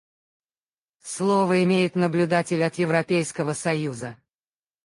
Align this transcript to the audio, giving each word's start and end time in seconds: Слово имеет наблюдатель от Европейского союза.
Слово 1.03 1.63
имеет 1.63 1.93
наблюдатель 1.93 2.63
от 2.63 2.73
Европейского 2.79 3.53
союза. 3.53 4.17